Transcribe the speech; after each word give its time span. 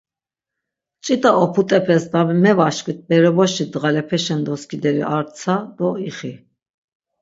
Ç̌it̆a 1.03 1.31
oput̆epes 1.43 2.03
na 2.11 2.21
mevaşkvit 2.43 2.99
berobaşi 3.07 3.65
dğalepeşen 3.71 4.41
doskideri 4.45 5.03
ar 5.17 5.25
tsa 5.35 5.55
do 5.77 5.89
ixi. 6.09 6.33